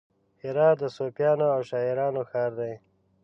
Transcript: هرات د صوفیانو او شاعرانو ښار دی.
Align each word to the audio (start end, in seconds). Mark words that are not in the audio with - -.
هرات 0.43 0.75
د 0.81 0.83
صوفیانو 0.97 1.45
او 1.55 1.61
شاعرانو 1.69 2.21
ښار 2.29 2.51
دی. 2.59 2.73